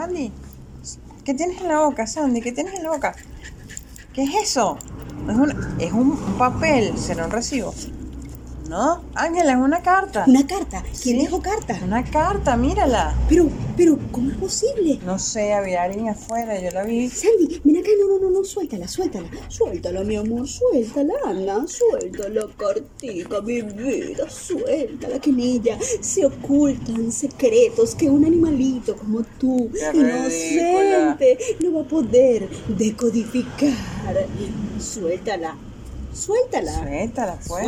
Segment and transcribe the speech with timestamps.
[0.00, 0.32] Sandy,
[1.26, 2.40] ¿qué tienes en la boca, Sandy?
[2.40, 3.14] ¿Qué tienes en la boca?
[4.14, 4.78] ¿Qué es eso?
[5.28, 7.74] Es un, es un papel, será un recibo.
[8.70, 10.24] No, Ángela, es una carta.
[10.28, 10.84] ¿Una carta?
[11.02, 11.24] ¿Quién Sí.
[11.24, 11.76] dejó carta?
[11.84, 13.16] Una carta, mírala.
[13.28, 15.00] Pero, pero, ¿cómo es posible?
[15.04, 17.08] No sé, había alguien afuera, yo la vi.
[17.08, 19.28] Sandy, ven acá, no, no, no, no, suéltala, suéltala.
[19.48, 27.10] Suéltala, mi amor, suéltala, Ana, suéltala, cartica, mi vida, suéltala, que en ella se ocultan
[27.10, 33.74] secretos que un animalito como tú, Qué inocente, no va a poder decodificar.
[34.78, 35.56] Suéltala,
[36.12, 36.72] suéltala.
[36.72, 37.66] Suéltala, pues.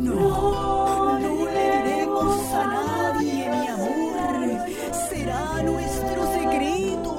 [0.00, 4.68] No, no le diremos a nadie, mi amor.
[5.08, 7.12] Será nuestro secreto.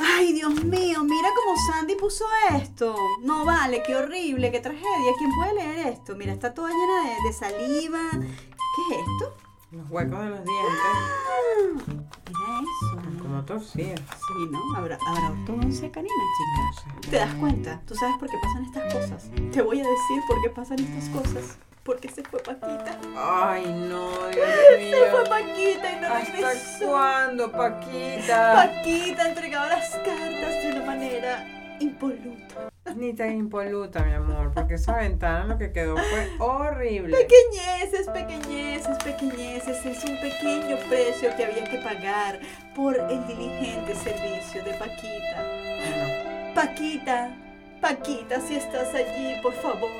[0.00, 2.24] Ay, Dios mío, mira cómo Sandy puso
[2.56, 2.94] esto.
[3.22, 3.33] No
[3.64, 5.12] vale, qué horrible, qué tragedia.
[5.18, 6.14] ¿Quién puede leer esto?
[6.16, 8.00] Mira, está toda llena de, de saliva.
[8.12, 9.36] ¿Qué es esto?
[9.70, 11.86] Los huecos de los dientes.
[12.26, 13.22] Mira eso.
[13.22, 14.00] Como torcidas.
[14.00, 14.60] Sí, ¿no?
[14.76, 17.10] Habrá, habrá ortodoncia canina, chicas.
[17.10, 17.80] ¿Te das cuenta?
[17.86, 19.30] ¿Tú sabes por qué pasan estas cosas?
[19.52, 21.58] Te voy a decir por qué pasan estas cosas.
[21.84, 22.98] Porque se fue Paquita.
[23.16, 24.46] Ay, no, Dios
[24.78, 24.96] mío.
[25.04, 26.86] Se fue Paquita y no ¿Hasta regresó.
[26.86, 28.54] cuándo, Paquita?
[28.54, 32.68] Paquita entregaba las cartas de una manera impoluta.
[32.96, 37.16] Ni tan impoluta, mi amor, porque esa ventana lo que quedó fue horrible.
[37.16, 42.38] Pequeñeces, pequeñeces, pequeñeces, es un pequeño precio que había que pagar
[42.74, 45.42] por el diligente servicio de Paquita.
[45.90, 46.54] No.
[46.54, 47.36] Paquita,
[47.80, 49.90] Paquita, si estás allí, por favor,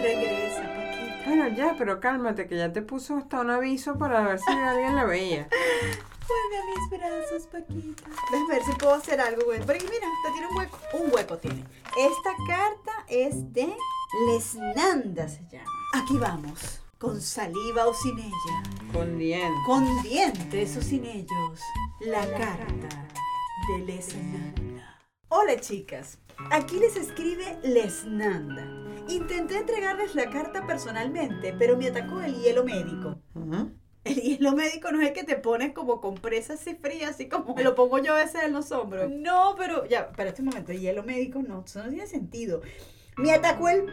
[0.00, 1.22] regresa, Paquita.
[1.26, 4.94] Bueno, ya, pero cálmate, que ya te puso hasta un aviso para ver si alguien
[4.94, 5.48] la veía.
[6.30, 8.08] Vuelve a mis brazos, Paquita.
[8.30, 9.58] Déjame ver si puedo hacer algo, güey.
[9.60, 10.78] Porque mira, esta tiene un hueco.
[10.92, 11.64] Un hueco tiene.
[11.96, 13.74] Esta carta es de
[14.26, 15.70] Lesnanda, se llama.
[15.94, 16.80] Aquí vamos.
[16.98, 18.62] Con saliva o sin ella.
[18.92, 19.60] Con dientes.
[19.66, 21.60] Con dientes o sin ellos.
[22.00, 23.08] La carta
[23.68, 24.98] de Lesnanda.
[25.28, 26.18] Hola, chicas.
[26.50, 28.64] Aquí les escribe Lesnanda.
[29.08, 33.18] Intenté entregarles la carta personalmente, pero me atacó el hielo médico.
[33.34, 33.72] Ujú.
[34.04, 37.54] El hielo médico no es el que te pones como compresas así frías, así como
[37.54, 39.10] me lo pongo yo a veces en los hombros.
[39.10, 42.62] No, pero ya, para este momento, el hielo médico no, eso no tiene sentido.
[43.16, 43.92] Me atacó el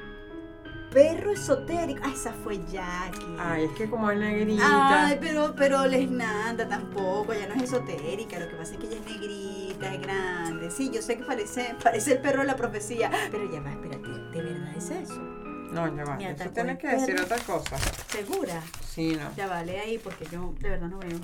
[0.91, 2.01] perro esotérico.
[2.03, 3.35] Ah, esa fue Jackie.
[3.37, 5.07] Ay, es que como es negrita.
[5.07, 8.97] Ay, pero, pero Lesnanda tampoco, ella no es esotérica, lo que pasa es que ella
[8.97, 10.71] es negrita, es grande.
[10.71, 14.07] Sí, yo sé que parece, parece el perro de la profecía, pero ya va, espérate,
[14.07, 15.36] ¿de verdad es eso?
[15.71, 16.17] No, ya va.
[16.17, 17.77] Eso el que decir otra cosa.
[18.09, 18.61] ¿Segura?
[18.87, 19.35] Sí, no.
[19.35, 21.19] Ya vale ahí porque yo de verdad no veo.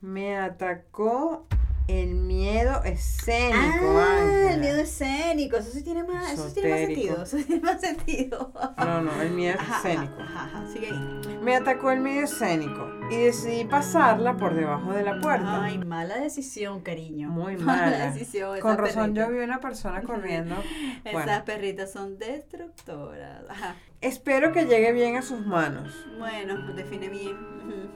[0.00, 1.46] Me atacó
[1.88, 3.98] el miedo escénico.
[3.98, 7.44] Ah, el miedo escénico, eso sí tiene más, eso sí tiene más sentido, eso sí
[7.44, 8.52] tiene más sentido.
[8.78, 10.20] No, no, el miedo ajá, escénico.
[10.20, 11.38] Ajá, ajá, sigue ahí.
[11.42, 15.64] Me atacó el miedo escénico y decidí pasarla por debajo de la puerta.
[15.64, 17.28] Ay, mala decisión, cariño.
[17.28, 18.10] Muy mala.
[18.12, 18.58] decisión.
[18.60, 20.56] Con razón yo vi una persona corriendo.
[21.04, 23.42] Esas perritas son destructoras.
[23.48, 23.76] Ajá.
[24.00, 26.06] espero que llegue bien a sus manos.
[26.18, 27.36] Bueno, define bien.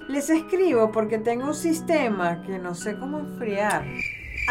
[0.09, 3.85] Les escribo porque tengo un sistema que no sé cómo enfriar.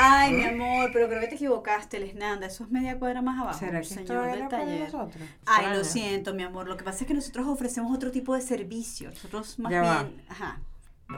[0.02, 2.48] Ay, mi amor, pero creo que te equivocaste, Lesnanda.
[2.48, 3.60] Eso es media cuadra más abajo.
[3.60, 4.82] ¿Será que señor esto del para taller.
[4.94, 5.24] nosotros?
[5.46, 6.68] Ay, lo siento, mi amor.
[6.68, 9.10] Lo que pasa es que nosotros ofrecemos otro tipo de servicio.
[9.10, 10.04] Nosotros más Ya va.
[10.04, 10.24] bien.
[10.30, 10.62] Ajá.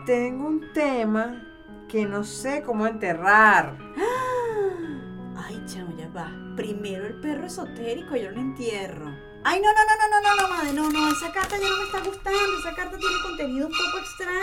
[0.06, 1.48] Tengo un tema
[1.88, 3.78] que no sé cómo enterrar.
[5.38, 6.32] Ay, chamo, ya va.
[6.56, 9.14] Primero el perro esotérico, yo lo entierro.
[9.44, 11.78] Ay, no, no, no, no, no, no, no, madre, no, no, esa carta ya no
[11.78, 14.40] me está gustando, esa carta tiene contenido un poco extraño.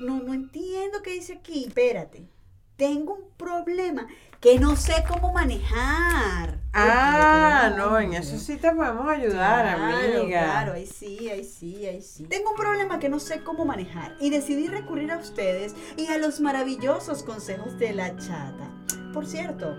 [0.00, 1.64] No, no entiendo qué dice aquí.
[1.66, 2.28] Espérate.
[2.76, 4.06] Tengo un problema
[4.38, 6.58] que no sé cómo manejar.
[6.74, 10.44] Ah, no, en eso sí te podemos ayudar, Claro, amiga.
[10.44, 12.24] Claro, ahí sí, ahí sí, ahí sí.
[12.24, 16.18] Tengo un problema que no sé cómo manejar y decidí recurrir a ustedes y a
[16.18, 18.70] los maravillosos consejos de la chata.
[19.14, 19.74] Por cierto,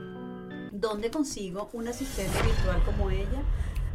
[0.71, 3.43] ¿dónde consigo un asistente virtual como ella?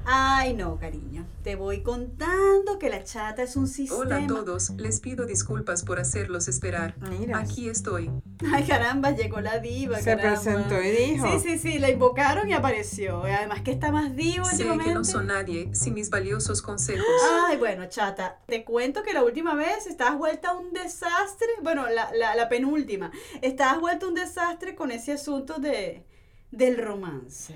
[0.04, 1.24] Ay, no, cariño.
[1.44, 4.00] Te voy contando que la chata es un sistema.
[4.00, 6.96] Hola a todos, les pido disculpas por hacerlos esperar.
[7.08, 8.10] Mira, Aquí estoy.
[8.52, 9.98] Ay, caramba, llegó la diva.
[9.98, 10.40] se caramba.
[10.40, 11.38] presentó y dijo.
[11.38, 13.22] Sí, sí, sí, la invocaron y apareció.
[13.24, 17.06] Además que está más divo Sé que no son nadie sin mis valiosos consejos.
[17.46, 21.88] Ay, bueno, chata, te cuento que la última vez estabas vuelta a un desastre, bueno,
[21.88, 26.04] la, la, la penúltima, estabas vuelta a un desastre con ese asunto de
[26.50, 27.54] del romance.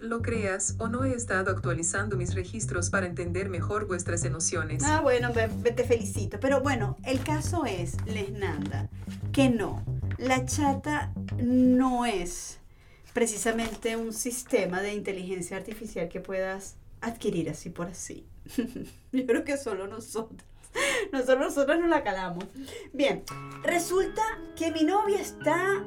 [0.00, 4.82] Lo creas o no he estado actualizando mis registros para entender mejor vuestras emociones.
[4.84, 6.38] Ah, bueno, te felicito.
[6.40, 8.90] Pero bueno, el caso es, Lesnanda,
[9.32, 9.82] que no.
[10.18, 12.58] la chata no es
[13.12, 18.26] precisamente un sistema de inteligencia artificial que puedas adquirir así por así.
[19.12, 20.42] Yo creo que solo nosotros.
[21.12, 22.44] Nosotros, nosotros nos la calamos.
[22.92, 23.22] Bien,
[23.62, 24.22] resulta
[24.56, 25.84] que mi novia está.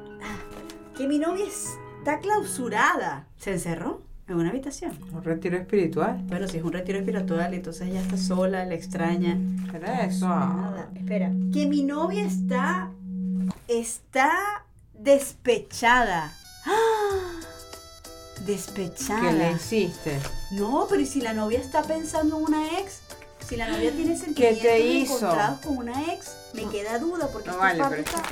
[0.95, 3.27] que mi novia está clausurada.
[3.37, 4.01] ¿Se encerró?
[4.27, 4.97] En una habitación.
[5.13, 6.19] Un retiro espiritual.
[6.27, 9.37] Bueno, si es un retiro espiritual, entonces ella está sola, la extraña.
[9.73, 10.27] Era eso.
[10.27, 11.31] Nada, espera.
[11.53, 12.89] Que mi novia está.
[13.69, 16.33] está despechada.
[16.65, 17.39] ¡Ah!
[18.45, 19.21] Despechada.
[19.21, 20.19] ¿Qué le hiciste?
[20.51, 22.99] No, pero ¿y si la novia está pensando en una ex?
[23.47, 25.15] Si la novia tiene sentimientos te hizo?
[25.17, 28.15] encontrados con una ex, me queda duda porque No esta vale, parte pero es que
[28.17, 28.29] está-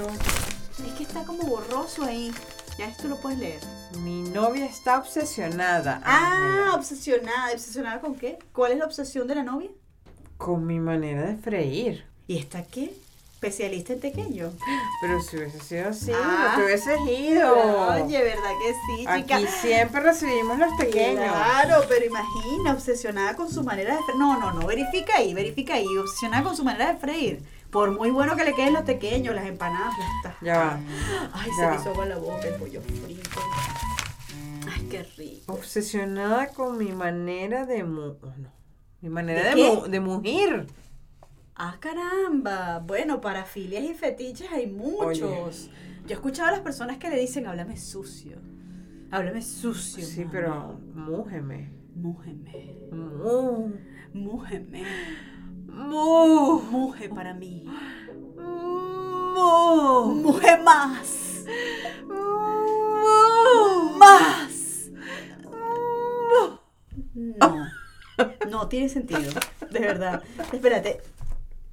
[0.77, 2.33] tú- es que está como borroso ahí.
[2.77, 3.60] Ya esto lo puedes leer.
[4.01, 6.01] Mi novia está obsesionada.
[6.04, 7.54] Ah, Ángela, obsesionada.
[7.54, 8.38] ¿Obsesionada con qué?
[8.54, 9.69] ¿Cuál es la obsesión de la novia?
[10.38, 12.06] Con mi manera de freír.
[12.27, 12.94] ¿Y esta qué?
[13.36, 14.51] Especialista en pequeño.
[15.01, 16.50] Pero si hubiese sido así, Ah.
[16.51, 18.04] no te hubieses ido.
[18.04, 19.36] Oye, ¿verdad que sí, chica?
[19.38, 21.24] Aquí siempre recibimos los pequeños.
[21.31, 24.19] Claro, pero imagina, obsesionada con su manera de freír.
[24.19, 25.86] No, no, no, verifica ahí, verifica ahí.
[25.98, 27.44] Obsesionada con su manera de freír.
[27.75, 30.45] Por muy bueno que le queden los pequeños, las empanadas, ya está.
[30.45, 30.80] Ya va.
[31.33, 31.75] Ay, Ya se me va.
[31.75, 33.30] hizo agua la boca el pollo frito.
[34.74, 35.51] Ay, qué rico.
[35.51, 38.50] Obsesionada con mi manera de mu oh, no.
[39.01, 40.68] Mi manera ¿De de, mu- de mugir.
[41.57, 42.80] Ah, caramba.
[42.80, 45.69] Bueno, para filias y fetiches hay muchos.
[46.06, 48.38] Yo he escuchado a las personas que le dicen, háblame sucio.
[49.12, 50.06] Háblame sucio.
[50.06, 50.31] Sí, mami.
[50.31, 51.71] pero mújeme.
[51.94, 52.78] Mújeme.
[54.13, 54.83] Mújeme.
[55.75, 56.62] Mu.
[56.72, 57.66] Muje para mí.
[58.38, 60.16] Mu.
[60.16, 61.44] Muje más.
[62.07, 63.98] Mu.
[63.98, 64.89] Más.
[67.13, 67.68] No.
[68.50, 69.31] No tiene sentido.
[69.69, 70.24] De verdad.
[70.54, 71.01] Espérate.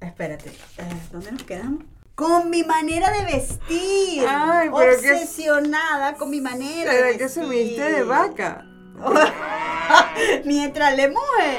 [0.00, 0.48] Espérate.
[0.78, 1.84] Eh, ¿Dónde nos quedamos?
[2.14, 4.24] Con mi manera de vestir.
[4.28, 7.18] Ay, pero Obsesionada con mi manera de ¿Será vestir.
[7.18, 8.66] que subiste de vaca?
[10.44, 11.58] Mientras le moje.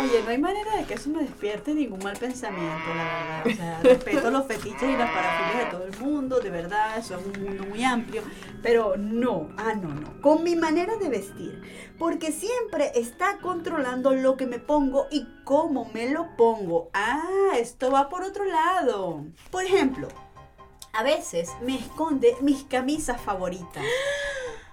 [0.00, 3.46] Oye, no hay manera de que eso me despierte ningún mal pensamiento, la verdad.
[3.46, 7.18] O sea, respeto los fetiches y las parafilias de todo el mundo, de verdad, eso
[7.18, 8.22] es un muy amplio.
[8.62, 10.20] Pero no, ah, no, no.
[10.20, 11.62] Con mi manera de vestir.
[11.98, 16.90] Porque siempre está controlando lo que me pongo y cómo me lo pongo.
[16.94, 19.24] Ah, esto va por otro lado.
[19.50, 20.06] Por ejemplo,
[20.92, 23.84] a veces me esconde mis camisas favoritas.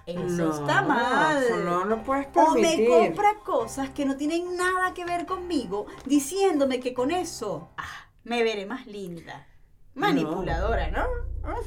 [0.06, 1.42] Eso no, está mal.
[1.42, 2.88] Eso no lo puedes O me permitir.
[2.88, 8.44] compra cosas que no tienen nada que ver conmigo, diciéndome que con eso ah, me
[8.44, 9.46] veré más linda.
[9.94, 11.06] Manipuladora, ¿no?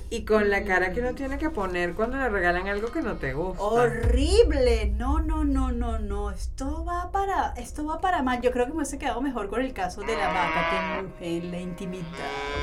[0.10, 3.16] Y con la cara que uno tiene que poner cuando le regalan algo que no
[3.16, 3.62] te gusta.
[3.62, 4.94] Horrible.
[4.96, 6.30] No, no, no, no, no.
[6.30, 8.40] Esto va para, esto va para mal.
[8.42, 11.38] Yo creo que me hubiese quedado mejor con el caso de la vaca que muge
[11.38, 12.06] en la intimidad.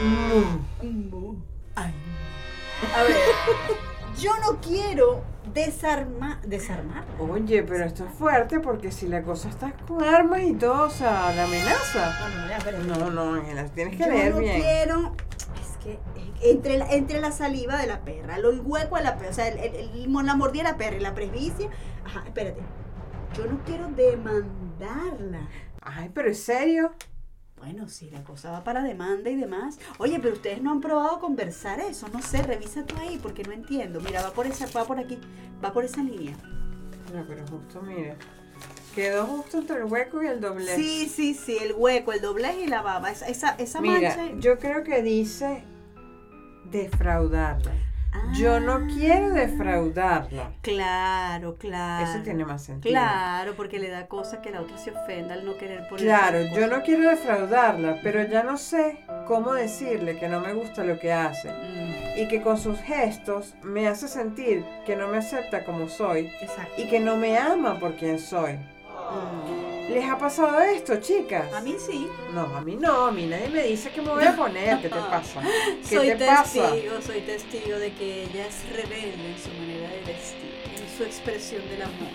[0.04, 0.88] Mu.
[0.88, 1.34] Mu.
[1.74, 1.92] Ay.
[2.94, 3.16] A ver,
[4.20, 7.04] yo no quiero desarmar, desarmar.
[7.18, 10.90] Oye, pero esto es fuerte porque si la cosa está con armas y todo, o
[10.90, 12.14] sea, la amenaza.
[12.86, 13.10] No, no.
[13.10, 14.60] No, no, Ángela, tienes que Yo leer no bien.
[14.60, 15.12] quiero.
[15.60, 15.98] Es que
[16.50, 19.34] entre la, entre la saliva de la perra, lo- el hueco de la perra, o
[19.34, 21.68] sea, el, el- el- la mordida de la perra y la presbicia.
[22.04, 22.60] Ajá, espérate.
[23.36, 25.48] Yo no quiero demandarla.
[25.80, 26.92] Ay, pero es serio.
[27.58, 29.78] Bueno, si la cosa va para demanda y demás.
[29.98, 32.06] Oye, pero ustedes no han probado conversar eso.
[32.12, 34.00] No sé, revisa tú ahí porque no entiendo.
[34.00, 35.18] Mira, va por esa, va por aquí,
[35.64, 36.36] va por esa línea.
[37.14, 38.16] No, pero justo, mira.
[38.94, 40.76] Quedó justo entre el hueco y el doblez.
[40.76, 43.10] Sí, sí, sí, el hueco, el doblez y la baba.
[43.10, 44.38] Esa, esa, esa Mira, mancha.
[44.38, 45.64] yo creo que dice
[46.70, 47.72] defraudarla.
[48.32, 48.86] Yo no Ah.
[48.92, 50.52] quiero defraudarla.
[50.62, 52.04] Claro, claro.
[52.10, 52.92] Eso tiene más sentido.
[52.92, 56.04] Claro, porque le da cosa que la otra se ofenda al no querer poner.
[56.04, 60.84] Claro, yo no quiero defraudarla, pero ya no sé cómo decirle que no me gusta
[60.84, 65.18] lo que hace Mm, y que con sus gestos me hace sentir que no me
[65.18, 66.72] acepta como soy exacto.
[66.76, 68.54] y que no me ama por quien soy.
[68.54, 69.65] Mm.
[69.88, 71.52] ¿Les ha pasado esto, chicas?
[71.52, 72.08] A mí sí.
[72.34, 74.88] No, a mí no, a mí nadie me dice que me voy a poner, ¿qué
[74.88, 75.40] te pasa?
[75.88, 76.72] ¿Qué soy te pasa?
[76.72, 81.04] testigo, soy testigo de que ella es rebelde en su manera de vestir, en su
[81.04, 82.08] expresión del amor.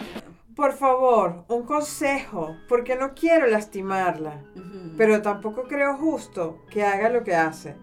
[0.55, 4.91] Por favor, un consejo, porque no quiero lastimarla, Ujú.
[4.97, 7.75] pero tampoco creo justo que haga lo que hace,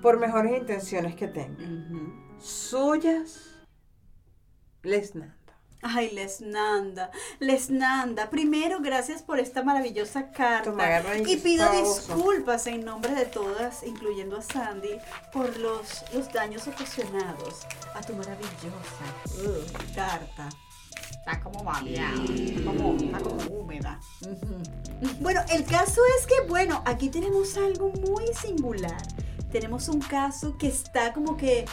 [0.00, 1.62] por mejores intenciones que tenga.
[1.62, 2.12] Ujú.
[2.38, 3.60] Suyas,
[4.82, 5.36] Lesnanda.
[5.86, 7.10] Ay, Lesnanda,
[7.40, 10.70] Lesnanda, primero gracias por esta maravillosa carta.
[10.70, 10.86] Toma,
[11.26, 14.98] y pido disculpas en nombre de todas, incluyendo a Sandy,
[15.30, 19.04] por los, los daños ocasionados a tu maravillosa
[19.44, 20.48] uh, carta.
[21.10, 24.00] Está como babeada, está como, está como húmeda.
[25.20, 29.02] Bueno, el caso es que, bueno, aquí tenemos algo muy singular.
[29.52, 31.66] Tenemos un caso que está como que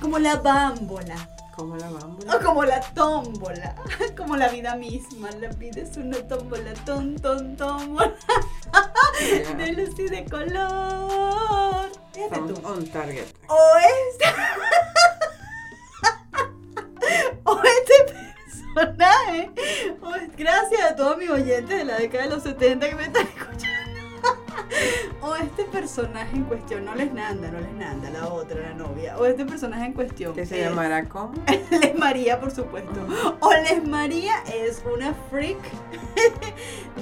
[0.00, 1.28] como la bámbola.
[1.58, 1.88] ¿Cómo la?
[1.88, 3.74] O como la tómbola,
[4.16, 5.28] como la vida misma.
[5.40, 8.14] La vida es una tómbola, ton, ton, tómbola,
[9.58, 11.90] de luz y de color.
[12.12, 12.60] Fíjate tú.
[12.64, 13.26] on target.
[13.48, 13.58] O
[14.06, 14.26] este.
[17.42, 18.14] o este
[18.72, 19.50] personaje.
[20.00, 23.26] o gracias a todos mis oyentes de la década de los 70 que me están
[23.26, 23.77] escuchando.
[25.22, 29.16] o este personaje en cuestión, no les nanda, no les nanda, la otra, la novia.
[29.18, 30.34] O este personaje en cuestión.
[30.34, 31.32] ¿Qué se es- llamará cómo?
[31.70, 32.90] Les María, por supuesto.
[33.40, 35.58] O Les María es una freak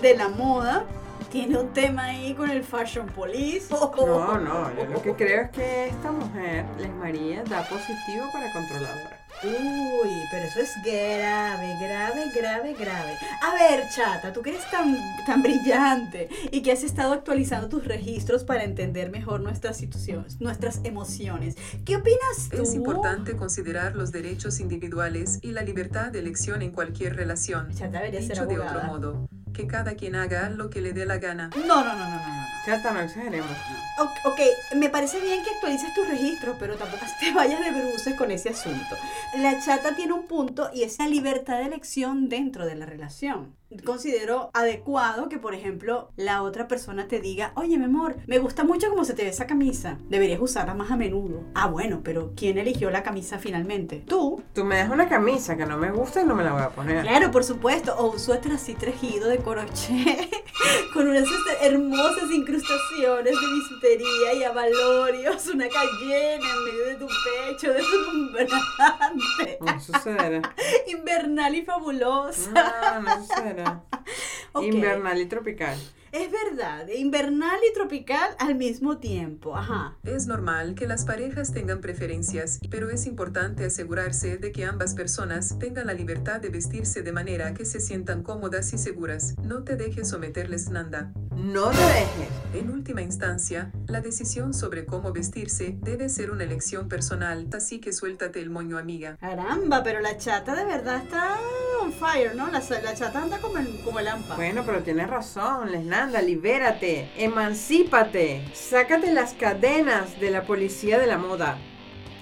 [0.01, 0.85] de la moda.
[1.31, 3.73] Tiene un tema ahí con el Fashion Police.
[3.75, 8.51] No, no, yo lo que creo es que esta mujer, Les María, da positivo para
[8.53, 9.19] controladora.
[9.43, 13.19] Uy, pero eso es grave, grave, grave, grave.
[13.43, 17.85] A ver, chata, tú que eres tan, tan brillante y que has estado actualizando tus
[17.85, 21.57] registros para entender mejor nuestras situaciones, nuestras emociones.
[21.85, 22.63] ¿Qué opinas tú?
[22.63, 27.73] Es importante considerar los derechos individuales y la libertad de elección en cualquier relación.
[27.75, 31.05] Chata debería ser Dicho de otro modo, que cada quien haga lo que le dé
[31.05, 31.51] la gana.
[31.67, 32.47] No, no, no, no, no, no.
[32.65, 33.51] Chata, no exageremos.
[33.99, 34.41] Ok,
[34.75, 38.51] me parece bien que actualices tus registros, pero tampoco te vayas de bruces con ese
[38.51, 38.97] asunto.
[39.39, 43.55] La chata tiene un punto y es la libertad de elección dentro de la relación.
[43.85, 48.63] Considero adecuado que, por ejemplo, la otra persona te diga, oye, mi amor, me gusta
[48.63, 49.99] mucho cómo se te ve esa camisa.
[50.09, 51.43] Deberías usarla más a menudo.
[51.55, 54.05] Ah, bueno, pero ¿quién eligió la camisa finalmente?
[54.07, 54.41] Tú.
[54.55, 56.71] Tú me das una camisa que no me gusta y no me la voy a
[56.71, 57.03] poner.
[57.03, 57.97] Claro, por supuesto.
[57.99, 60.31] O un suéter así tejido de crochet
[60.95, 67.07] con unas este, hermosas incrustaciones de bisutería y abalorios, una cayena en medio de tu
[67.07, 70.55] pecho, deslumbrante, No sucederá.
[70.87, 72.51] invernal y fabulosa.
[72.53, 73.56] No, no sucederá.
[74.63, 75.79] Invernal y tropical.
[76.17, 79.55] Es verdad, invernal y tropical al mismo tiempo.
[79.55, 79.99] Ajá.
[80.03, 85.59] Es normal que las parejas tengan preferencias, pero es importante asegurarse de que ambas personas
[85.59, 89.35] tengan la libertad de vestirse de manera que se sientan cómodas y seguras.
[89.43, 91.13] No te dejes someterles nada.
[91.37, 92.31] No te dejes.
[92.55, 97.93] En última instancia, la decisión sobre cómo vestirse debe ser una elección personal, así que
[97.93, 99.19] suéltate el moño amiga.
[99.21, 101.39] Caramba, pero la chata de verdad está
[101.83, 102.47] on fire, ¿no?
[102.51, 104.37] La, la chata anda como el, como el ampa.
[104.37, 111.19] Bueno, pero tienes razón, Lesnanda, libérate, emancípate, sácate las cadenas de la policía de la
[111.19, 111.59] moda.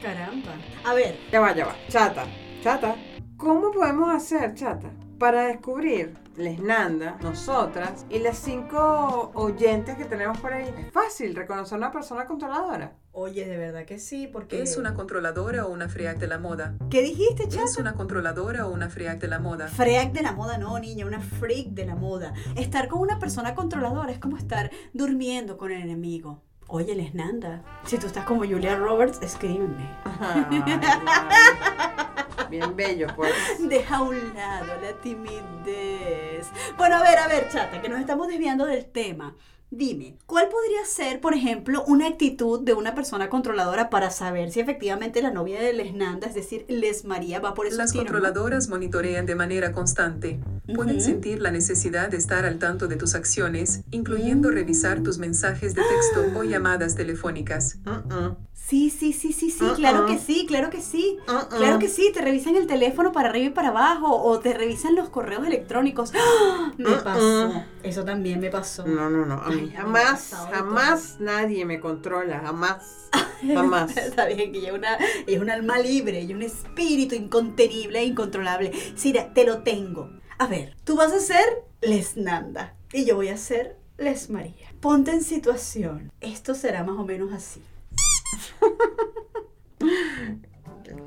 [0.02, 0.52] Caramba.
[0.84, 1.76] A ver, Ya va, ya va.
[1.88, 2.26] Chata,
[2.62, 2.96] chata.
[3.36, 10.52] ¿Cómo podemos hacer, chata, para descubrir Lesnanda, nosotras y las cinco oyentes que tenemos por
[10.52, 10.72] ahí?
[10.76, 12.92] Es fácil reconocer una persona controladora.
[13.14, 14.60] Oye, de verdad que sí, porque...
[14.60, 16.74] ¿Es una controladora o una freak de la moda?
[16.90, 17.64] ¿Qué dijiste, chata?
[17.64, 19.68] ¿Es una controladora o una freak de la moda?
[19.68, 22.34] Freak de la moda, no, niña, una freak de la moda.
[22.56, 26.42] Estar con una persona controladora es como estar durmiendo con el enemigo.
[26.66, 29.88] Oye, Lesnanda, si tú estás como Julia Roberts, escríbeme.
[32.50, 33.32] Bien bello, pues.
[33.60, 36.48] Deja a un lado la timidez.
[36.76, 39.36] Bueno, a ver, a ver, chata, que nos estamos desviando del tema.
[39.76, 44.60] Dime, ¿cuál podría ser, por ejemplo, una actitud de una persona controladora para saber si
[44.60, 48.68] efectivamente la novia de Lesnanda, es decir, Les María, va por esos Las tiros, controladoras
[48.68, 50.38] monitorean de manera constante.
[50.72, 55.74] Pueden sentir la necesidad de estar al tanto de tus acciones, incluyendo revisar tus mensajes
[55.74, 57.78] de texto o llamadas telefónicas.
[57.84, 58.36] Mm-mm.
[58.54, 59.74] Sí, sí, sí, sí, sí, Uh-uh.
[59.74, 61.18] claro que sí, claro que sí.
[61.28, 61.58] Uh-uh.
[61.58, 64.94] Claro que sí, te revisan el teléfono para arriba y para abajo o te revisan
[64.94, 66.12] los correos electrónicos.
[66.16, 66.72] ¡Ah!
[66.78, 67.04] Me Uh-uh.
[67.04, 67.62] pasó.
[67.82, 68.86] Eso también me pasó.
[68.86, 69.34] No, no, no.
[69.34, 72.40] A mí jamás, jamás nadie me controla.
[72.40, 73.10] Jamás.
[73.46, 73.94] Jamás.
[73.98, 77.98] Está bien que ella es una, es un alma libre, ella es un espíritu incontenible
[77.98, 78.72] e incontrolable.
[78.96, 80.08] Sira, te lo tengo.
[80.38, 81.44] A ver, tú vas a ser
[81.80, 84.72] Lesnanda y yo voy a ser Les María.
[84.80, 86.10] Ponte en situación.
[86.20, 87.62] Esto será más o menos así.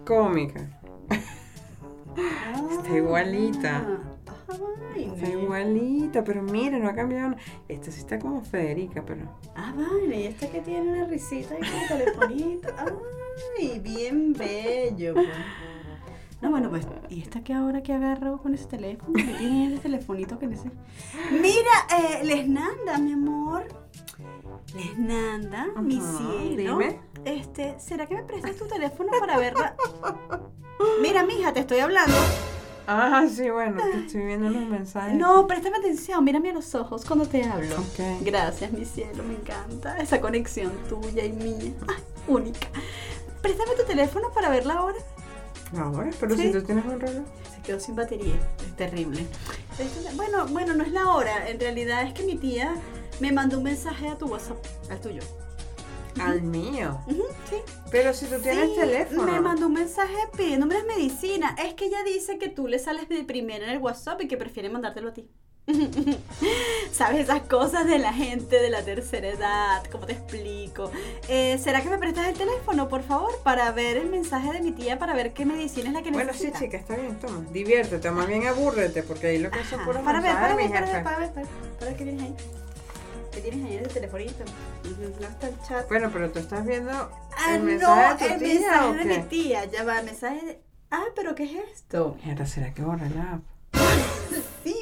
[0.06, 0.80] Cómica.
[2.72, 4.00] Está igualita.
[4.96, 5.40] Ay, Está mira.
[5.42, 7.32] igualita, pero mira, no ha cambiado.
[7.32, 7.42] nada.
[7.68, 9.30] Esta sí está como Federica, pero.
[9.56, 12.70] Ah, vale, y esta que tiene una risita y con telefonito.
[13.60, 15.14] Ay, bien bello.
[15.14, 15.28] pues.
[16.42, 19.14] No, bueno, pues, ¿y esta que ahora que agarró con ese teléfono?
[19.16, 20.70] ¿Qué tiene ese telefonito que ese?
[21.32, 23.66] Mira, eh, Lesnanda, mi amor.
[24.76, 26.78] Lesnanda, mi Ajá, cielo.
[26.78, 27.00] dime.
[27.26, 29.76] Este, ¿será que me prestas tu teléfono para verla?
[31.02, 32.16] Mira, mija, te estoy hablando.
[32.86, 35.16] Ah, sí, bueno, que estoy viendo los mensajes.
[35.16, 37.76] No, préstame atención, mírame a los ojos cuando te hablo.
[38.22, 41.74] Gracias, mi cielo, me encanta esa conexión tuya y mía.
[41.88, 42.68] Ay, única.
[43.42, 44.98] Préstame tu teléfono para verla ahora.
[45.76, 46.44] Ahora, pero Sí.
[46.44, 47.26] si tú tienes un reloj.
[47.54, 48.36] Se quedó sin batería.
[48.66, 49.26] Es terrible.
[50.16, 51.50] Bueno, bueno, no es la hora.
[51.50, 52.76] En realidad es que mi tía
[53.20, 54.58] me mandó un mensaje a tu WhatsApp,
[54.90, 55.22] al tuyo.
[56.20, 57.00] Al mío.
[57.50, 57.58] Sí.
[57.92, 59.32] Pero si tú tienes Sí, teléfono.
[59.32, 61.60] Me mandó un mensaje pidiéndome las medicinas.
[61.64, 64.36] Es que ella dice que tú le sales de primera en el WhatsApp y que
[64.38, 65.30] prefiere mandártelo a ti.
[66.92, 69.84] ¿Sabes esas cosas de la gente de la tercera edad?
[69.92, 70.92] ¿Cómo te explico?
[71.28, 74.72] Eh, ¿Será que me prestas el teléfono, por favor, para ver el mensaje de mi
[74.72, 76.60] tía, para ver qué medicina es la que Bueno, sí, necesita?
[76.60, 77.46] chica, está bien, toma.
[77.52, 80.72] Diviértete, más bien abúrrete, porque ahí lo que son puros para ver, para de ver,
[80.72, 81.48] para ver, para ver, para ver,
[81.80, 82.36] para ver qué tienes ahí.
[83.34, 84.46] ¿Qué tienes ahí en el telefonito?
[85.22, 85.88] No está el chat.
[85.90, 88.94] Bueno, pero tú estás viendo Ah, el no, mensaje de tu el tía mensaje o
[88.94, 89.18] de qué?
[89.18, 89.66] mi tía.
[89.66, 90.62] Ya va, mensaje de...
[90.90, 92.18] Ah, pero ¿qué es esto?
[92.24, 93.57] Mierda, ¿será que borra la app?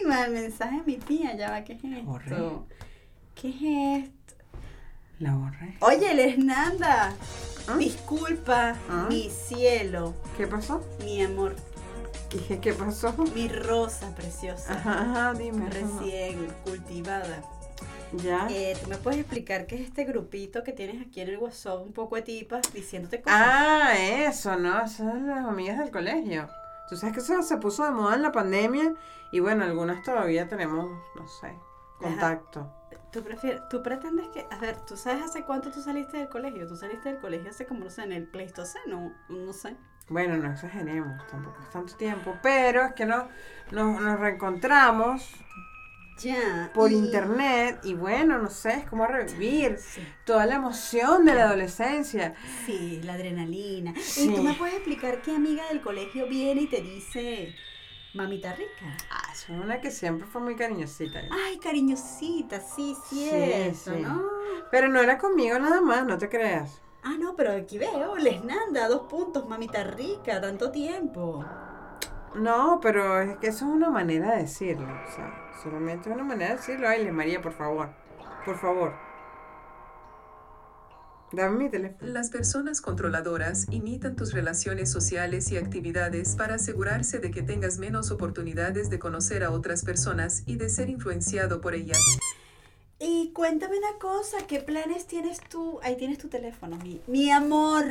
[0.06, 1.36] Sí, ma, el mensaje de mi tía.
[1.36, 2.04] Ya va, ¿qué es esto?
[2.06, 2.36] Borré.
[3.34, 4.36] ¿Qué es esto?
[5.20, 5.76] La borré.
[5.82, 7.14] Oye, Lesnanda.
[7.68, 7.78] ¿Ah?
[7.78, 9.08] Disculpa, ¿Ah?
[9.10, 10.86] mi cielo, ¿Qué pasó?
[11.04, 11.56] mi amor,
[12.32, 13.12] Dije, ¿qué pasó?
[13.34, 15.66] mi rosa preciosa, Ajá, ajá, dime.
[15.66, 15.74] ajá.
[15.74, 17.42] recién cultivada.
[18.24, 18.48] Ya.
[18.52, 21.82] Eh, ¿Tú me puedes explicar qué es este grupito que tienes aquí en el WhatsApp,
[21.82, 23.40] un poco de tipas, diciéndote cosas?
[23.44, 24.88] Ah, eso, ¿no?
[24.88, 26.48] Son las amigas del colegio.
[26.88, 28.94] Tú sabes que eso se puso de moda en la pandemia
[29.36, 31.54] y bueno, algunas todavía tenemos, no sé,
[32.00, 32.72] contacto.
[33.12, 34.46] ¿Tú, prefieres, ¿Tú pretendes que.?
[34.52, 36.68] A ver, ¿tú sabes hace cuánto tú saliste del colegio?
[36.68, 39.14] ¿Tú saliste del colegio hace como, no sé, en el Pleistoceno?
[39.30, 39.76] No sé.
[40.10, 43.28] Bueno, no exageremos, tampoco es tanto tiempo, pero es que no,
[43.72, 45.32] nos, nos reencontramos
[46.20, 46.72] Ya.
[46.74, 51.34] por y- internet y bueno, no sé, es como revivir Sí, toda la emoción de
[51.36, 52.36] la adolescencia.
[52.66, 53.94] sí, la adrenalina.
[54.00, 54.30] Sí.
[54.32, 57.56] ¿Y tú me puedes explicar qué amiga del colegio viene y te dice,
[58.16, 58.86] mamita rica?
[59.12, 61.22] Ah, es una que siempre fue muy cariñosita.
[61.32, 64.02] Ay, cariñosita, sí, Sí, cierto, sí.
[64.02, 64.24] ¿no?
[64.72, 66.82] Pero no era conmigo nada más, no te creas.
[67.04, 71.46] Ah, no, pero aquí veo, Lesnanda, dos puntos, mamita rica, tanto tiempo.
[72.34, 74.88] No, pero es que eso es una manera de decirlo.
[74.88, 76.88] O sea, solamente es una manera de decirlo.
[76.90, 77.90] Ay, María, por favor.
[78.44, 79.05] Por favor.
[81.36, 82.14] Dame mi teléfono.
[82.14, 88.10] Las personas controladoras imitan tus relaciones sociales y actividades para asegurarse de que tengas menos
[88.10, 91.98] oportunidades de conocer a otras personas y de ser influenciado por ellas.
[93.00, 95.80] Y cuéntame una cosa, ¿qué planes tienes tú?
[95.84, 97.84] Ahí tienes tu teléfono, mi, mi amor,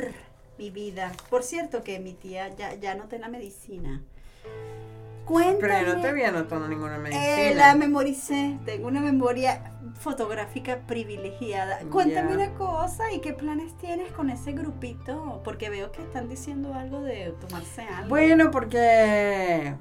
[0.57, 1.11] mi vida.
[1.29, 4.01] Por cierto que mi tía ya, ya noté la medicina.
[5.25, 5.59] Cuéntame.
[5.59, 7.41] Pero yo no te había anotado ninguna medicina.
[7.41, 11.79] Eh, la memoricé, tengo una memoria fotográfica privilegiada.
[11.91, 15.41] Cuéntame una cosa, ¿y qué planes tienes con ese grupito?
[15.43, 18.09] Porque veo que están diciendo algo de tomarse algo.
[18.09, 19.75] Bueno, porque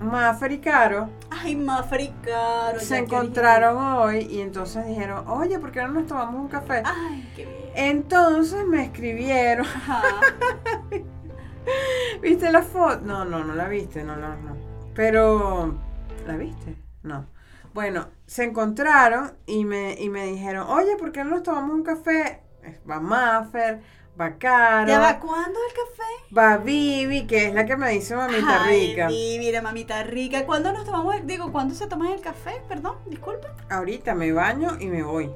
[0.00, 2.80] Maffer y Caro Ay, Mafra Caro.
[2.80, 6.82] se encontraron hoy y entonces dijeron, oye, ¿por qué no nos tomamos un café?
[6.84, 7.70] Ay, qué bien.
[7.74, 10.02] Entonces me escribieron, Ajá.
[12.22, 13.00] ¿viste la foto?
[13.04, 14.56] No, no, no la viste, no, no, no.
[14.94, 15.78] Pero,
[16.26, 16.76] ¿la viste?
[17.02, 17.26] No.
[17.74, 21.82] Bueno, se encontraron y me, y me dijeron, oye, ¿por qué no nos tomamos un
[21.82, 22.42] café?
[22.88, 23.80] Va Maffer,
[24.20, 26.36] va Caro, ¿Ya va cuándo el café?
[26.36, 29.06] va Vivi, que es la que me dice mamita Ay, rica.
[29.08, 30.44] mi- mira, mamita rica.
[30.46, 32.60] ¿Cuándo nos tomamos el, digo, cuándo se toman el café?
[32.68, 33.54] Perdón, disculpa.
[33.70, 35.30] Ahorita me baño y me voy.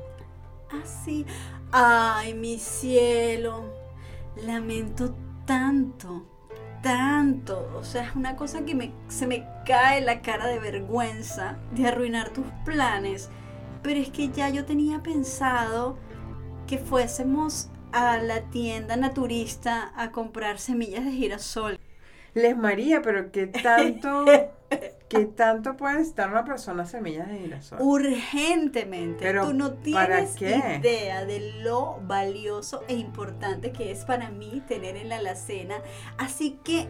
[0.72, 1.24] Ah, sí.
[1.72, 3.64] Ay, mi cielo.
[4.44, 5.14] Lamento
[5.46, 6.26] tanto,
[6.82, 7.70] tanto.
[7.76, 11.86] O sea, es una cosa que me, se me cae la cara de vergüenza de
[11.86, 13.30] arruinar tus planes.
[13.82, 15.96] Pero es que ya yo tenía pensado
[16.66, 21.78] que fuésemos a la tienda naturista a comprar semillas de girasol.
[22.34, 24.24] Les María, pero ¿qué tanto,
[25.10, 27.78] qué tanto puede necesitar una persona semillas de girasol?
[27.82, 29.18] urgentemente.
[29.20, 34.62] Pero, Tú no ¿para tienes idea de lo valioso e importante que es para mí
[34.66, 35.74] tener en la alacena.
[36.16, 36.88] Así que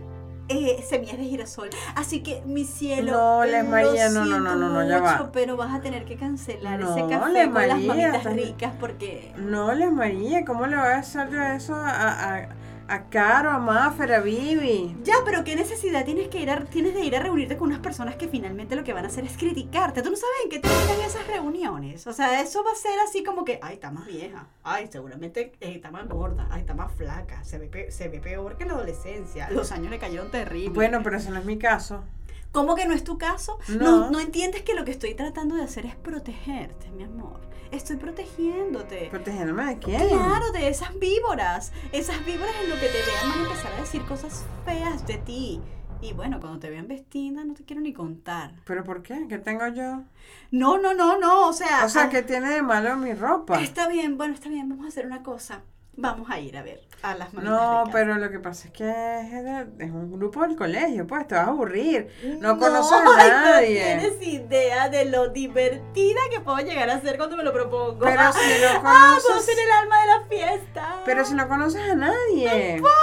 [0.48, 1.70] eh, semillas de girasol.
[1.94, 3.12] Así que mi cielo.
[3.12, 5.30] No, Les María, no, no, no, no, no, ya va.
[5.32, 8.34] Pero vas a tener que cancelar No, ese café Les con las María, mamitas estás-
[8.34, 9.32] ricas porque.
[9.36, 12.48] No, Les María, ¿cómo le voy a hacer yo eso a, a,
[12.90, 14.96] a Caro, a Maffer, a Vivi?
[15.04, 17.78] Ya, pero qué necesidad tienes que ir a, tienes de ir a reunirte con unas
[17.78, 20.02] personas que finalmente lo que van a hacer es criticarte.
[20.02, 22.06] Tú no sabes en qué terminan esas reuniones.
[22.08, 24.48] O sea, eso va a ser así como que, ay, está más vieja.
[24.64, 26.48] Ay, seguramente eh, está más gorda.
[26.50, 27.44] Ay, está más flaca.
[27.44, 29.48] Se ve, se ve peor que la adolescencia.
[29.50, 30.74] Los años le cayeron terribles.
[30.74, 32.02] Bueno, pero ese no es mi caso.
[32.52, 33.58] ¿Cómo que no es tu caso?
[33.68, 33.78] No.
[33.78, 37.40] No, no entiendes que lo que estoy tratando de hacer es protegerte, mi amor.
[37.70, 39.06] Estoy protegiéndote.
[39.10, 40.08] ¿Protegiéndome de quién?
[40.08, 41.72] Claro, de esas víboras.
[41.92, 45.18] Esas víboras en lo que te vean van a empezar a decir cosas feas de
[45.18, 45.60] ti.
[46.02, 48.54] Y bueno, cuando te vean vestida, no te quiero ni contar.
[48.64, 49.26] ¿Pero por qué?
[49.28, 50.02] ¿Qué tengo yo?
[50.50, 51.46] No, no, no, no.
[51.46, 53.60] O sea, O sea, ah, ¿qué tiene de malo mi ropa?
[53.60, 54.68] está bien, bueno, está bien.
[54.68, 55.62] Vamos a hacer una cosa.
[55.96, 58.88] Vamos a ir a ver a las mamitas No, pero lo que pasa es que
[58.88, 62.08] es, un grupo del colegio, pues te vas a aburrir.
[62.40, 63.96] No, No, conoces a nadie.
[63.96, 67.98] No tienes idea de lo divertida que puedo llegar a ser cuando me lo propongo.
[67.98, 69.44] Pero si no Ah, puedo conoces.
[69.44, 71.02] ser el alma de la fiesta.
[71.04, 72.76] Pero si no conoces a nadie.
[72.76, 72.96] importa,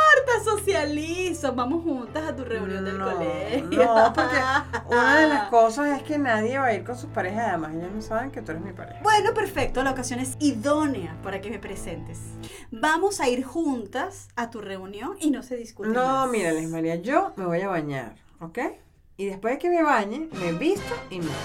[0.71, 1.53] socializo.
[1.53, 3.85] Vamos juntas a tu reunión del colegio.
[3.85, 4.37] no, porque
[4.89, 7.91] Una de las cosas es que nadie va a ir con sus parejas, además ellos
[7.93, 8.99] no saben que tú eres mi pareja.
[9.03, 12.19] Bueno, perfecto, la ocasión es idónea para que me presentes.
[12.71, 16.29] Vamos a ir juntas a tu reunión y no se discute No, más.
[16.29, 18.59] mira, Liz María, yo me voy a bañar, ¿ok?
[19.17, 21.35] Y después de que me bañe, me visto y me voy.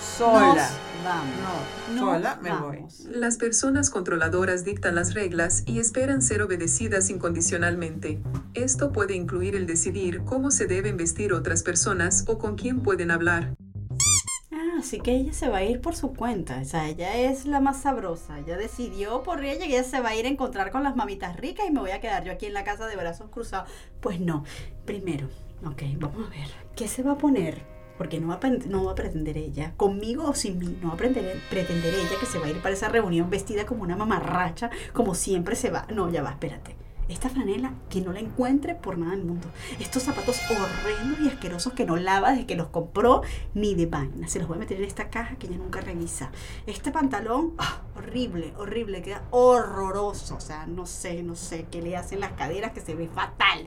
[0.00, 0.54] Sola.
[0.54, 0.70] Nos
[1.02, 1.94] vamos.
[1.94, 2.84] No, sola me voy.
[3.10, 8.22] Las personas controladoras dictan las reglas y esperan ser obedecidas incondicionalmente.
[8.54, 13.10] Esto puede incluir el decidir cómo se deben vestir otras personas o con quién pueden
[13.10, 13.54] hablar.
[14.52, 16.60] Ah, así que ella se va a ir por su cuenta.
[16.60, 18.38] O sea, ella es la más sabrosa.
[18.38, 21.36] Ella decidió por ella que ella se va a ir a encontrar con las mamitas
[21.36, 23.70] ricas y me voy a quedar yo aquí en la casa de brazos cruzados.
[24.00, 24.44] Pues no.
[24.84, 25.28] Primero,
[25.64, 26.48] ok, vamos a ver.
[26.76, 27.81] ¿Qué se va a poner?
[28.02, 30.94] Porque no va a, no va a pretender ella, conmigo o sin mí, no va
[30.94, 33.94] a pretender, pretender ella que se va a ir para esa reunión vestida como una
[33.94, 35.86] mamarracha, como siempre se va.
[35.88, 36.74] No, ya va, espérate.
[37.08, 39.46] Esta franela que no la encuentre por nada del mundo.
[39.78, 43.22] Estos zapatos horrendos y asquerosos que no lava desde que los compró
[43.54, 44.26] ni de vaina.
[44.26, 46.32] Se los voy a meter en esta caja que ella nunca revisa.
[46.66, 50.34] Este pantalón, ah, horrible, horrible, queda horroroso.
[50.34, 53.64] O sea, no sé, no sé qué le hacen las caderas que se ve fatal.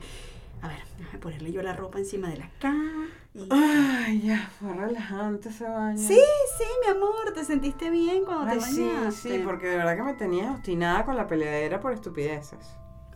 [0.60, 3.08] A ver, déjame ponerle yo la ropa encima de la cama.
[3.36, 5.98] Y- Ay, ya, fue relajante ese baño.
[5.98, 6.18] Sí,
[6.58, 9.38] sí, mi amor, ¿te sentiste bien cuando Ay, te sí, bañaste?
[9.38, 12.66] sí, porque de verdad que me tenías obstinada con la peleadera por estupideces.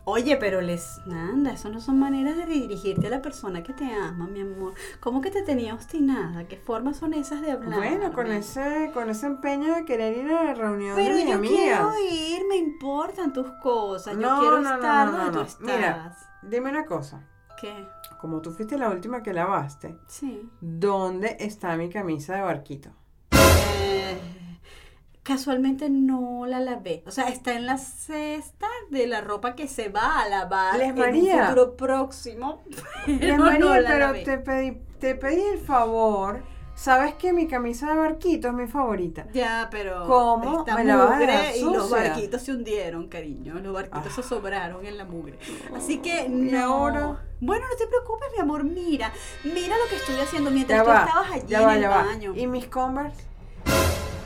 [0.03, 3.85] Oye, pero les anda, eso no son maneras de dirigirte a la persona que te
[3.93, 4.73] ama, mi amor.
[4.99, 6.47] ¿Cómo que te tenía obstinada?
[6.47, 7.77] ¿Qué formas son esas de hablar?
[7.77, 11.29] Bueno, con ese, con ese empeño de querer ir a la reunión Pero de mis
[11.31, 11.55] yo amigas.
[11.57, 14.15] quiero ir, me importan tus cosas.
[14.15, 15.61] Yo No, quiero no, estar no, donde tú estás.
[15.61, 16.17] Mira.
[16.41, 17.21] Dime una cosa,
[17.61, 17.87] ¿Qué?
[18.21, 20.47] Como tú fuiste la última que lavaste, Sí.
[20.61, 22.91] ¿dónde está mi camisa de barquito?
[23.31, 24.17] Eh,
[25.23, 27.03] casualmente no la lavé.
[27.07, 30.89] O sea, está en la cesta de la ropa que se va a lavar Les
[30.89, 31.35] en María.
[31.35, 32.63] un futuro próximo.
[33.05, 34.23] Pero María, no la pero lavé.
[34.23, 36.43] te pedí, te pedí el favor.
[36.81, 39.27] Sabes que mi camisa de barquito es mi favorita.
[39.33, 43.53] Ya, pero ¿Cómo esta me la mugre dejar y los barquitos se hundieron, cariño.
[43.59, 44.15] Los barquitos Ah.
[44.15, 45.37] se sobraron en la mugre.
[45.75, 46.59] Así que ¿Y no.
[46.59, 47.23] ahora?
[47.39, 48.63] Bueno, no te preocupes, mi amor.
[48.63, 49.11] Mira,
[49.43, 51.81] mira lo que estoy haciendo mientras Ya tú va, estabas allí ya en va, el
[51.81, 52.03] ya va.
[52.03, 52.33] baño.
[52.35, 53.21] ¿Y mis Converse?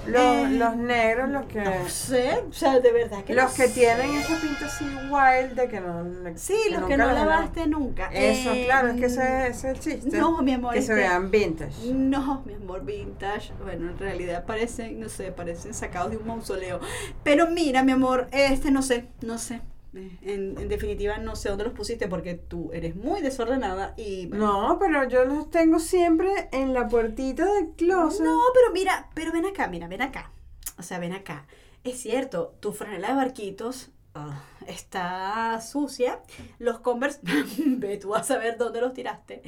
[0.08, 1.62] Los, Eh, los negros, los que...
[1.62, 3.74] No sé, o sea, de verdad que Los no que sé.
[3.74, 6.06] tienen esa pinta así wild de que no...
[6.36, 8.10] Sí, los que no lavaste nunca.
[8.14, 10.18] Eso, Eh, claro, es que ese, ese es el chiste.
[10.18, 10.74] No, mi amor.
[10.74, 11.92] Que se vean vintage.
[11.94, 13.52] No, mi amor, vintage.
[13.64, 16.80] Bueno, en realidad parecen, no sé, parecen sacados de un mausoleo.
[17.24, 19.62] Pero mira, mi amor, este no sé, no sé.
[19.96, 24.28] En, en definitiva, no sé dónde los pusiste porque tú eres muy desordenada y...
[24.28, 28.26] bueno, No, pero yo los tengo siempre en la puertita del closet.
[28.26, 30.32] No, pero mira, pero ven acá, mira, ven acá.
[30.78, 31.46] O sea, ven acá.
[31.84, 36.20] Es cierto, tu franela de barquitos ah, está sucia.
[36.60, 37.20] Los Converse,
[37.66, 39.44] ve tú a saber dónde los tiraste.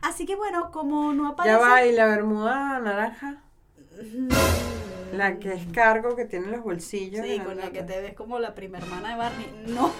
[0.00, 1.56] Así que bueno, como no aparece...
[1.56, 3.42] Ya va, y la bermuda naranja,
[4.00, 4.28] Mm,
[5.12, 7.24] la que es cargo, que tiene los bolsillos.
[7.26, 9.64] Sí, con la que te ves como la prima hermana de Barney.
[9.66, 9.92] No,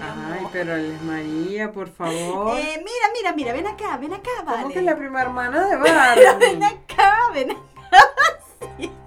[0.00, 2.56] Ay, pero Liz María, por favor.
[2.58, 4.62] Eh, mira, mira, mira, ven acá, ven acá, vale.
[4.62, 7.64] ¿Cómo que la prima hermana de Pero ven acá, ven acá.
[8.76, 9.03] Siéntate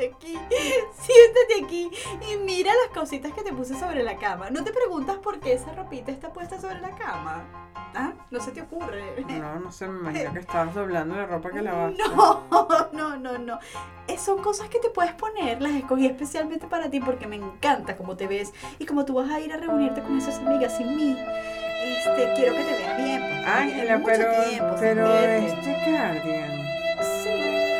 [0.00, 0.32] aquí,
[0.92, 1.90] siéntate aquí
[2.30, 4.50] y mira las cositas que te puse sobre la cama.
[4.50, 7.44] ¿No te preguntas por qué esa ropita está puesta sobre la cama?
[7.94, 8.12] ¿Ah?
[8.30, 9.24] ¿No se te ocurre?
[9.28, 12.02] No, no sé, me imagino que estabas doblando la ropa que lavaste.
[12.02, 12.42] No,
[12.92, 13.58] no, no, no.
[14.08, 17.96] Eh, son cosas que te puedes poner, las escogí especialmente para ti porque me encanta
[17.96, 20.96] cómo te ves y como tú vas a ir a reunirte con esas amigas sin
[20.96, 21.16] mí.
[21.84, 23.22] Este, quiero que te veas bien.
[23.46, 26.50] Ángela, pero, tiempo pero este cardigan.
[27.22, 27.73] Sí.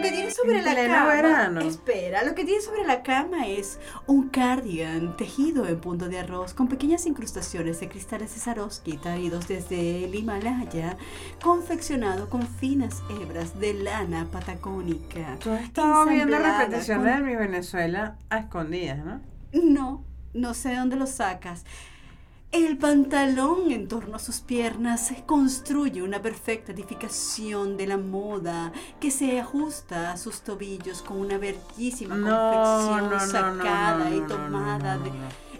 [0.00, 1.06] Lo que tiene sobre la cama.
[1.14, 1.60] verano.
[1.60, 6.54] Espera, lo que tiene sobre la cama es un cardigan tejido en punto de arroz
[6.54, 10.96] con pequeñas incrustaciones de cristales de Swarovski traídos desde el Himalaya,
[11.42, 15.36] confeccionado con finas hebras de lana patagónica.
[15.40, 19.20] Tú has estado viendo repeticiones con- de mi Venezuela a escondidas, ¿no?
[19.52, 21.64] No, no sé de dónde lo sacas.
[22.52, 29.12] El pantalón en torno a sus piernas construye una perfecta edificación de la moda que
[29.12, 34.26] se ajusta a sus tobillos con una bellísima confección no, no, no, sacada no, y
[34.26, 35.12] tomada de...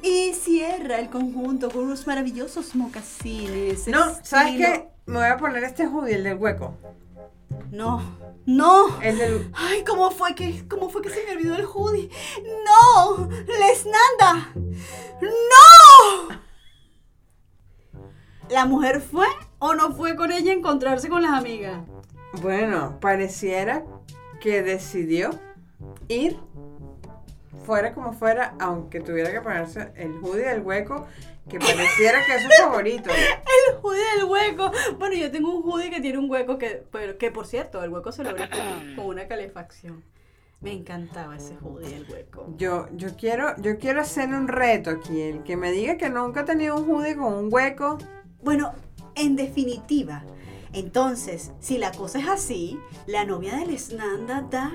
[0.03, 3.87] Y cierra el conjunto con unos maravillosos mocasines.
[3.87, 4.89] No, ¿sabes qué?
[5.07, 6.77] Me voy a poner este hoodie, el del hueco.
[7.71, 8.03] No,
[8.47, 9.01] no.
[9.01, 9.53] El del...
[9.55, 12.11] Ay, ¿cómo fue que, cómo fue que se me olvidó el hoodie?
[12.67, 13.29] ¡No!
[13.29, 14.53] ¡Lesnanda!
[15.21, 16.50] ¡No!
[18.51, 19.27] ¿La mujer fue
[19.61, 21.79] o no fue con ella a encontrarse con las amigas?
[22.43, 23.85] Bueno, pareciera
[24.41, 25.31] que decidió
[26.09, 26.37] ir
[27.65, 31.07] fuera como fuera, aunque tuviera que ponerse el hoodie del hueco,
[31.49, 33.11] que pareciera que es su favorito.
[33.69, 34.73] El hoodie del hueco.
[34.99, 37.91] Bueno, yo tengo un hoodie que tiene un hueco que, pero, que por cierto, el
[37.91, 38.49] hueco se lo con,
[38.97, 40.05] con una calefacción.
[40.61, 42.53] Me encantaba ese hoodie del hueco.
[42.57, 45.21] Yo, yo quiero, yo quiero hacer un reto aquí.
[45.21, 47.99] El que me diga que nunca ha tenido un hoodie con un hueco.
[48.43, 48.73] Bueno,
[49.15, 50.25] en definitiva,
[50.73, 54.71] entonces, si la cosa es así, la novia de Lesnanda da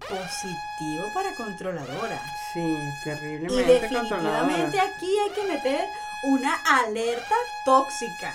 [0.00, 2.20] positivo para controladora.
[2.52, 4.82] Sí, Y terriblemente definitivamente controladora.
[4.96, 5.84] aquí hay que meter
[6.24, 8.34] una alerta tóxica.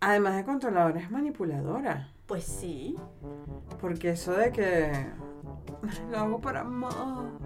[0.00, 2.12] Además de controladora, es manipuladora.
[2.26, 2.96] Pues sí,
[3.80, 5.06] Porque eso de que
[6.10, 7.38] lo hago por amor.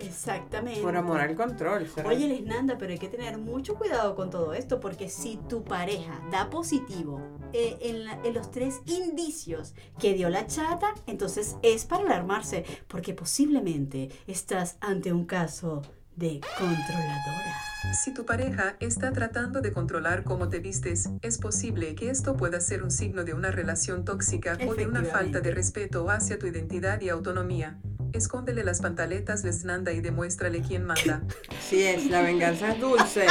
[0.00, 0.80] Exactamente.
[0.82, 1.86] Por amor al control.
[1.88, 2.08] ¿será?
[2.08, 6.20] Oye, Lesnanda, pero hay que tener mucho cuidado con todo esto, porque si tu pareja
[6.30, 7.20] da positivo
[7.52, 12.64] eh, en, la- en los tres indicios que dio la chata, entonces es para alarmarse,
[12.88, 15.82] porque posiblemente estás ante un caso
[16.16, 17.54] de controladora.
[17.94, 22.60] Si tu pareja está tratando de controlar cómo te vistes, es posible que esto pueda
[22.60, 26.46] ser un signo de una relación tóxica o de una falta de respeto hacia tu
[26.46, 27.78] identidad y autonomía.
[28.12, 31.22] Escóndele las pantaletas, Lesnanda, y demuéstrale quién manda.
[31.58, 33.26] Así es, la venganza es dulce.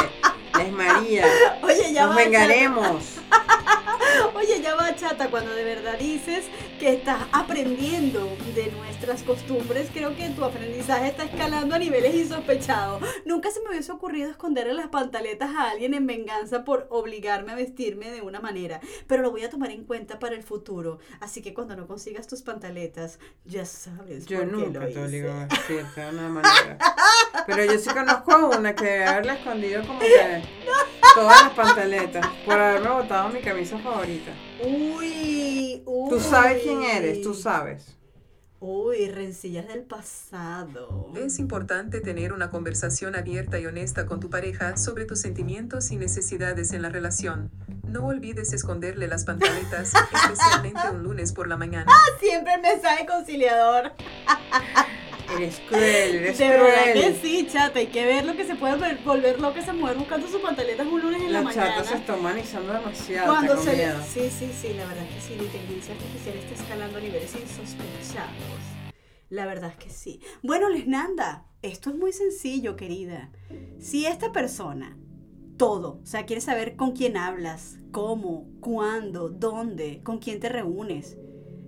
[0.60, 1.26] Es María.
[1.64, 3.04] Oye, ya Nos vengaremos.
[4.36, 6.46] Oye, ya va chata, cuando de verdad dices
[6.80, 13.04] que estás aprendiendo de nuestras costumbres, creo que tu aprendizaje está escalando a niveles insospechados.
[13.26, 17.56] Nunca se me hubiese ocurrido esconderle las pantaletas a alguien en venganza por obligarme a
[17.56, 21.00] vestirme de una manera, pero lo voy a tomar en cuenta para el futuro.
[21.20, 25.04] Así que cuando no consigas tus pantaletas, ya sabes Yo por qué nunca lo te
[25.04, 26.78] obligo a vestirte de una manera.
[27.46, 30.44] Pero yo sí conozco a una que debe haberle escondido como que
[31.16, 34.32] todas las pantaletas por haberme botado mi camisa favorita.
[34.64, 36.10] Uy, uy.
[36.10, 37.96] Tú sabes quién eres, tú sabes.
[38.62, 41.14] Uy, rencillas del pasado.
[41.16, 45.96] Es importante tener una conversación abierta y honesta con tu pareja sobre tus sentimientos y
[45.96, 47.52] necesidades en la relación.
[47.88, 51.90] No olvides esconderle las pantaletas, especialmente un lunes por la mañana.
[52.20, 53.94] Siempre el mensaje conciliador.
[55.36, 57.80] Eres cruel, eres De verdad que sí, chata.
[57.80, 60.88] Hay que ver lo que se puede ver- volver loca esa mujer buscando sus pantaletas
[60.88, 61.76] un lunes en la, La mañana.
[61.76, 63.28] chata se está humanizando demasiado.
[63.34, 63.86] Cuando se le...
[64.04, 67.32] Sí, sí, sí, la verdad es que sí, la inteligencia artificial está escalando a niveles
[67.36, 68.34] insospechados.
[69.30, 70.20] La verdad es que sí.
[70.42, 73.30] Bueno, Lesnanda, esto es muy sencillo, querida.
[73.80, 74.98] Si esta persona,
[75.58, 81.18] todo, o sea, quiere saber con quién hablas, cómo, cuándo, dónde, con quién te reúnes.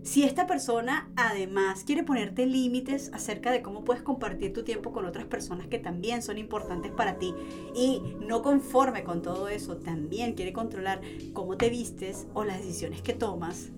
[0.03, 5.05] Si esta persona además quiere ponerte límites acerca de cómo puedes compartir tu tiempo con
[5.05, 7.35] otras personas que también son importantes para ti
[7.75, 11.01] y no conforme con todo eso, también quiere controlar
[11.33, 13.69] cómo te vistes o las decisiones que tomas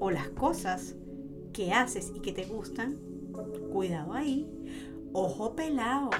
[0.00, 0.96] o las cosas
[1.52, 2.98] que haces y que te gustan,
[3.72, 4.48] cuidado ahí.
[5.12, 6.10] Ojo pelado.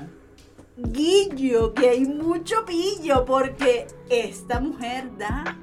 [0.77, 5.59] Guillo, que hay mucho pillo porque esta mujer da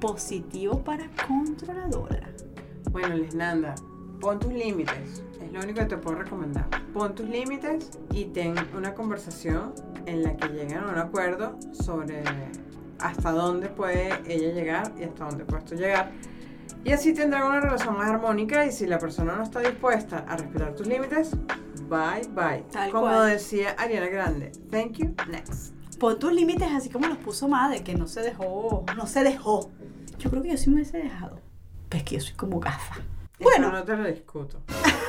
[0.00, 2.28] positivo para controladora.
[2.90, 3.74] Bueno, Lesnanda,
[4.20, 5.22] pon tus límites.
[5.42, 6.68] Es lo único que te puedo recomendar.
[6.92, 9.72] Pon tus límites y ten una conversación
[10.06, 12.22] en la que lleguen a un acuerdo sobre
[12.98, 16.10] hasta dónde puede ella llegar y hasta dónde puedes tú llegar.
[16.84, 20.36] Y así tendrán una relación más armónica y si la persona no está dispuesta a
[20.36, 21.32] respetar tus límites,
[21.88, 22.64] bye bye.
[22.72, 23.30] Tal Como cual.
[23.30, 25.74] decía Ariana Grande, thank you, next.
[25.98, 29.70] Pon tus límites así como los puso Madre, que no se dejó, no se dejó.
[30.18, 31.40] Yo creo que yo sí me hubiese dejado.
[31.88, 32.96] Pues que yo soy como gafa.
[32.96, 33.04] Eso
[33.40, 33.70] Bueno.
[33.72, 34.60] no te lo discuto.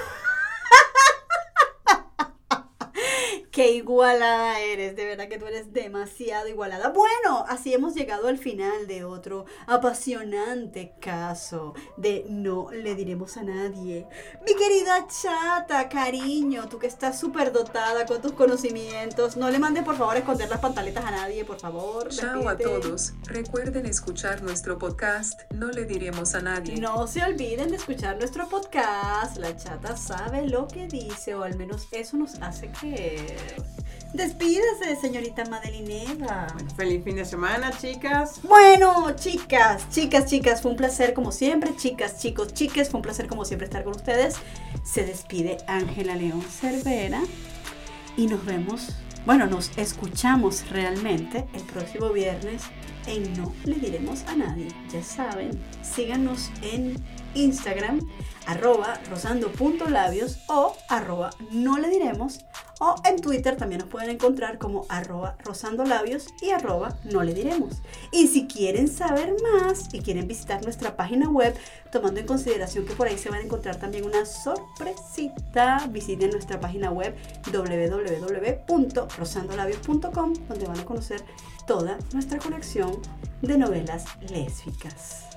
[3.52, 6.90] Qué igualada eres, de verdad que tú eres demasiado igualada.
[6.90, 13.44] Bueno, así hemos llegado al final de otro apasionante caso de No le diremos a
[13.44, 14.06] nadie.
[14.46, 19.84] Mi querida chata, cariño, tú que estás súper dotada con tus conocimientos, no le mandes
[19.84, 22.10] por favor a esconder las pantaletas a nadie, por favor.
[22.10, 23.14] Chao a todos.
[23.26, 26.78] Recuerden escuchar nuestro podcast, no le diremos a nadie.
[26.78, 29.38] No se olviden de escuchar nuestro podcast.
[29.38, 33.40] La chata sabe lo que dice, o al menos eso nos hace creer.
[34.14, 36.48] Despídase, señorita Madelineva.
[36.76, 38.42] Feliz fin de semana, chicas.
[38.42, 41.76] Bueno, chicas, chicas, chicas, fue un placer como siempre.
[41.76, 44.36] Chicas, chicos, chiques, fue un placer como siempre estar con ustedes.
[44.84, 47.22] Se despide Ángela León Cervera
[48.18, 48.96] y nos vemos,
[49.28, 52.64] bueno, nos escuchamos realmente el próximo viernes
[53.06, 54.68] en No le diremos a nadie.
[54.92, 55.52] Ya saben,
[55.84, 56.96] síganos en
[57.36, 58.02] Instagram,
[58.46, 62.40] arroba rosando.labios o arroba no le diremos.
[62.82, 67.82] O en Twitter también nos pueden encontrar como arroba rosandolabios y arroba no le diremos.
[68.12, 71.54] Y si quieren saber más y quieren visitar nuestra página web,
[71.92, 76.62] tomando en consideración que por ahí se van a encontrar también una sorpresita, visiten nuestra
[76.62, 77.14] página web
[77.52, 81.22] www.rosandolabios.com donde van a conocer
[81.68, 83.02] toda nuestra colección
[83.42, 85.29] de novelas lésbicas.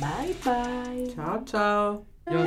[0.00, 1.12] Bye bye.
[1.14, 2.06] Chao, chao.
[2.30, 2.44] Ya